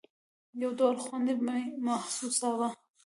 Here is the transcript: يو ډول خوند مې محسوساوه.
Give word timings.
يو 0.61 0.69
ډول 0.79 0.95
خوند 1.03 1.27
مې 1.45 1.59
محسوساوه. 1.85 2.69